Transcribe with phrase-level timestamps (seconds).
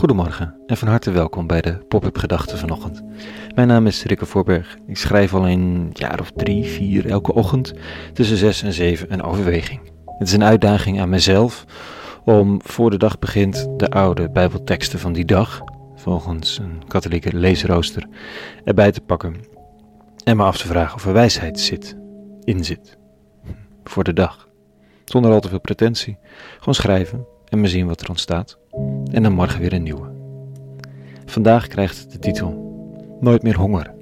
[0.00, 3.02] Goedemorgen en van harte welkom bij de Pop-up Gedachten vanochtend.
[3.54, 4.76] Mijn naam is Rikke Voorberg.
[4.86, 7.72] Ik schrijf al een jaar of drie, vier elke ochtend
[8.12, 9.80] tussen zes en zeven een overweging.
[10.18, 11.64] Het is een uitdaging aan mezelf
[12.24, 15.60] om voor de dag begint de oude Bijbelteksten van die dag,
[15.94, 18.06] volgens een katholieke leesrooster,
[18.64, 19.34] erbij te pakken
[20.24, 21.96] en me af te vragen of er wijsheid zit,
[22.44, 22.98] in zit,
[23.84, 24.48] voor de dag.
[25.04, 26.18] Zonder al te veel pretentie.
[26.58, 28.59] Gewoon schrijven en maar zien wat er ontstaat.
[29.12, 30.10] En dan morgen weer een nieuwe.
[31.24, 32.68] Vandaag krijgt de titel
[33.20, 33.94] Nooit meer honger.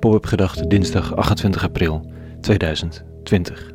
[0.00, 3.72] Pop-up gedachte dinsdag 28 april 2020.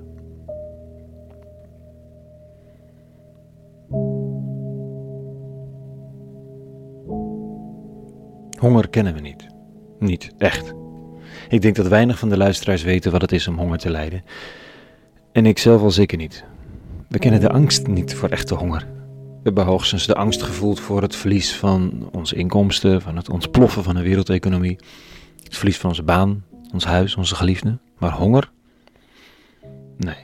[8.59, 9.47] Honger kennen we niet.
[9.99, 10.73] Niet echt.
[11.49, 14.23] Ik denk dat weinig van de luisteraars weten wat het is om honger te lijden.
[15.31, 16.43] En ik zelf al zeker niet.
[17.07, 18.85] We kennen de angst niet voor echte honger.
[19.39, 23.83] We hebben hoogstens de angst gevoeld voor het verlies van onze inkomsten, van het ontploffen
[23.83, 24.77] van de wereldeconomie,
[25.43, 27.81] het verlies van onze baan, ons huis, onze geliefden.
[27.97, 28.51] Maar honger?
[29.97, 30.23] Nee,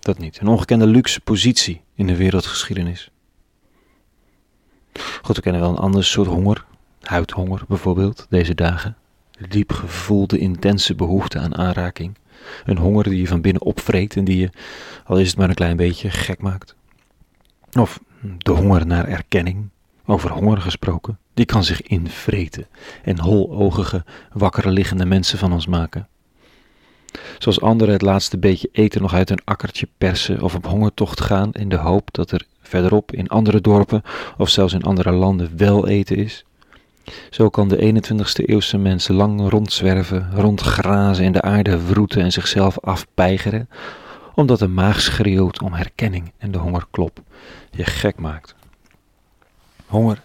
[0.00, 0.38] dat niet.
[0.40, 3.10] Een ongekende luxe positie in de wereldgeschiedenis.
[5.22, 6.64] Goed, we kennen wel een ander soort honger,
[7.00, 8.96] huidhonger bijvoorbeeld, deze dagen.
[9.48, 12.18] Diep gevoelde intense behoefte aan aanraking.
[12.64, 14.50] Een honger die je van binnen opvreet en die je,
[15.04, 16.74] al is het maar een klein beetje, gek maakt.
[17.78, 18.00] Of
[18.38, 19.68] de honger naar erkenning,
[20.06, 22.66] over honger gesproken, die kan zich invreten
[23.02, 26.08] en hologige, wakker liggende mensen van ons maken.
[27.38, 31.52] Zoals anderen het laatste beetje eten nog uit een akkertje persen of op hongertocht gaan
[31.52, 34.02] in de hoop dat er verderop in andere dorpen
[34.38, 36.44] of zelfs in andere landen wel eten is.
[37.30, 42.78] Zo kan de 21ste eeuwse mens lang rondzwerven, rondgrazen in de aarde wroeten en zichzelf
[42.78, 43.68] afpeigeren,
[44.34, 47.22] omdat de maag schreeuwt om herkenning en de hongerklop
[47.70, 48.54] je gek maakt.
[49.86, 50.22] Honger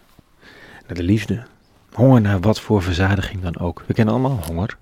[0.87, 1.45] naar de liefde,
[1.91, 3.83] honger naar wat voor verzadiging dan ook.
[3.87, 4.77] We kennen allemaal honger.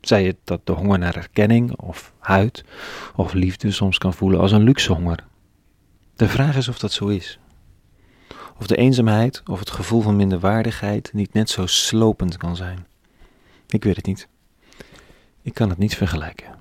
[0.00, 2.64] Zij het dat de honger naar erkenning of huid
[3.14, 5.24] of liefde soms kan voelen als een luxe honger.
[6.16, 7.38] De vraag is of dat zo is.
[8.58, 12.86] Of de eenzaamheid of het gevoel van minderwaardigheid niet net zo slopend kan zijn.
[13.68, 14.28] Ik weet het niet.
[15.42, 16.54] Ik kan het niet vergelijken.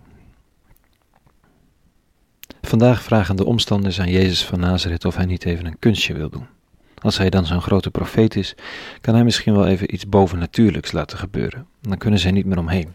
[2.66, 6.30] Vandaag vragen de omstanders aan Jezus van Nazareth of hij niet even een kunstje wil
[6.30, 6.48] doen.
[7.02, 8.56] Als hij dan zo'n grote profeet is,
[9.02, 11.68] kan hij misschien wel even iets bovennatuurlijks laten gebeuren.
[11.81, 12.94] Dan kunnen ze niet meer omheen.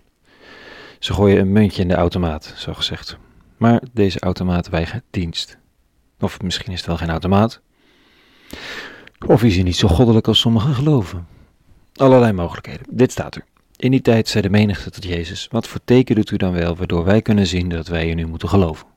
[0.99, 3.17] Ze gooien een muntje in de automaat, zo gezegd.
[3.57, 5.59] Maar deze automaat weigert dienst.
[6.21, 7.61] Of misschien is het wel geen automaat.
[9.27, 11.27] Of is hij niet zo goddelijk als sommigen geloven?
[11.95, 12.87] Allerlei mogelijkheden.
[12.91, 13.45] Dit staat er.
[13.77, 16.77] In die tijd zei de menigte tot Jezus: Wat voor teken doet u dan wel,
[16.77, 18.90] waardoor wij kunnen zien dat wij in u moeten geloven?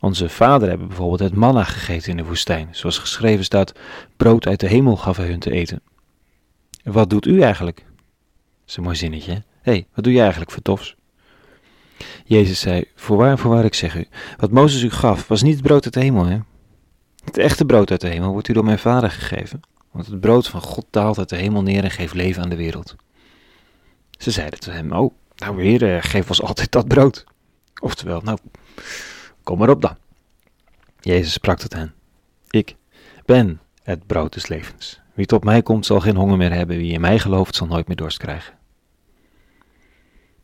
[0.00, 3.72] Onze vader hebben bijvoorbeeld het manna gegeten in de woestijn, zoals geschreven staat:
[4.16, 5.82] Brood uit de hemel gaf hij hun te eten.
[6.82, 7.76] Wat doet u eigenlijk?
[7.76, 9.32] Dat is een mooi zinnetje.
[9.32, 10.94] Hé, hey, wat doe je eigenlijk voor?
[12.24, 14.06] Jezus zei: Voorwaar, voorwaar, ik zeg u:
[14.36, 16.38] Wat Mozes u gaf, was niet het brood uit de hemel, hè?
[17.24, 19.60] Het echte brood uit de hemel wordt u door mijn vader gegeven,
[19.90, 22.56] want het brood van God daalt uit de hemel neer en geeft leven aan de
[22.56, 22.96] wereld.
[24.10, 27.24] Ze zeiden tot hem, oh, nou weer, geef ons altijd dat brood.
[27.80, 28.38] Oftewel, nou,
[29.44, 29.96] kom maar op dan.
[31.00, 31.94] Jezus sprak tot hen,
[32.50, 32.76] ik
[33.24, 35.00] ben het brood des levens.
[35.14, 37.86] Wie tot mij komt zal geen honger meer hebben, wie in mij gelooft zal nooit
[37.86, 38.54] meer dorst krijgen.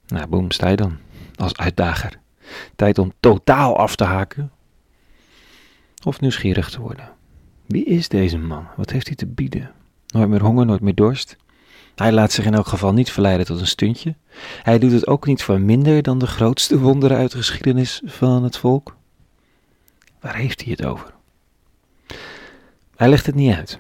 [0.07, 0.99] Nou, boem, sta je dan,
[1.35, 2.21] als uitdager.
[2.77, 4.53] Tijd om totaal af te haken,
[6.05, 7.13] of nieuwsgierig te worden.
[7.67, 8.67] Wie is deze man?
[8.77, 9.73] Wat heeft hij te bieden?
[10.07, 11.37] Nooit meer honger, nooit meer dorst.
[12.01, 14.15] Hij laat zich in elk geval niet verleiden tot een stuntje.
[14.63, 18.43] Hij doet het ook niet voor minder dan de grootste wonderen uit de geschiedenis van
[18.43, 18.97] het volk.
[20.21, 21.13] Waar heeft hij het over?
[22.97, 23.79] Hij legt het niet uit.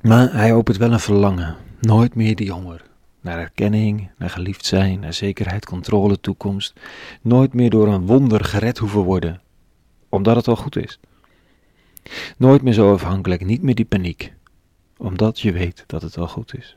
[0.00, 1.56] Maar hij opent wel een verlangen.
[1.80, 2.84] Nooit meer die honger.
[3.20, 6.72] Naar erkenning, naar geliefd zijn, naar zekerheid, controle, toekomst.
[7.22, 9.40] Nooit meer door een wonder gered hoeven worden
[10.08, 10.98] omdat het al goed is.
[12.36, 14.32] Nooit meer zo afhankelijk, niet meer die paniek,
[14.96, 16.76] omdat je weet dat het al goed is.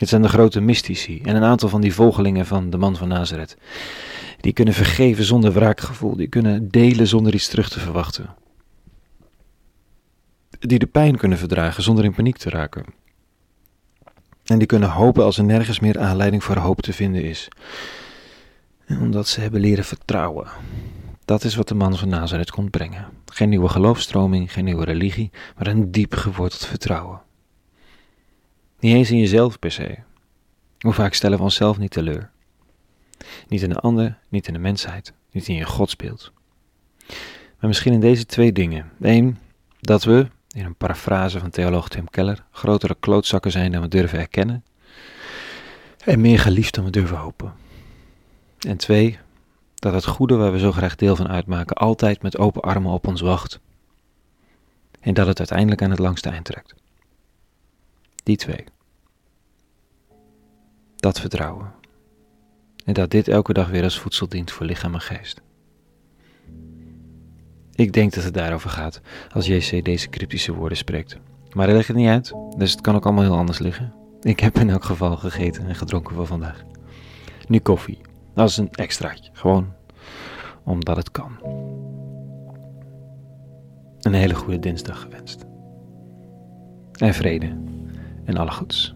[0.00, 3.08] Het zijn de grote mystici en een aantal van die volgelingen van de man van
[3.08, 3.56] Nazareth.
[4.40, 8.34] Die kunnen vergeven zonder wraakgevoel, die kunnen delen zonder iets terug te verwachten.
[10.58, 12.84] Die de pijn kunnen verdragen zonder in paniek te raken.
[14.44, 17.48] En die kunnen hopen als er nergens meer aanleiding voor hoop te vinden is.
[18.88, 20.48] omdat ze hebben leren vertrouwen.
[21.24, 23.06] Dat is wat de man van Nazareth komt brengen.
[23.26, 27.20] Geen nieuwe geloofstroming, geen nieuwe religie, maar een diep geworteld vertrouwen.
[28.80, 29.98] Niet eens in jezelf per se.
[30.78, 32.30] Hoe vaak stellen we onszelf niet teleur?
[33.48, 36.32] Niet in de ander, niet in de mensheid, niet in je godsbeeld.
[37.58, 38.90] Maar misschien in deze twee dingen.
[39.00, 39.38] Eén,
[39.80, 44.18] dat we, in een parafrase van theoloog Tim Keller, grotere klootzakken zijn dan we durven
[44.18, 44.64] erkennen
[46.04, 47.52] en meer geliefd dan we durven hopen.
[48.58, 49.18] En twee,
[49.74, 53.06] dat het goede waar we zo graag deel van uitmaken altijd met open armen op
[53.06, 53.60] ons wacht
[55.00, 56.74] en dat het uiteindelijk aan het langste eind trekt.
[58.22, 58.64] Die twee.
[60.96, 61.72] Dat vertrouwen.
[62.84, 65.40] En dat dit elke dag weer als voedsel dient voor lichaam en geest.
[67.74, 69.00] Ik denk dat het daarover gaat
[69.32, 71.18] als JC deze cryptische woorden spreekt.
[71.54, 73.94] Maar hij legt het niet uit, dus het kan ook allemaal heel anders liggen.
[74.20, 76.64] Ik heb in elk geval gegeten en gedronken voor vandaag.
[77.46, 78.00] Nu koffie,
[78.34, 79.72] als een extraatje, gewoon
[80.64, 81.38] omdat het kan.
[84.00, 85.44] Een hele goede dinsdag gewenst.
[86.92, 87.56] En vrede
[88.30, 88.94] en alle goeds.